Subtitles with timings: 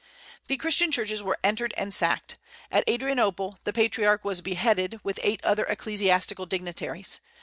[0.47, 2.37] The Christian churches were entered and sacked.
[2.71, 7.19] At Adrianople the Patriarch was beheaded, with eight other ecclesiastical dignitaries.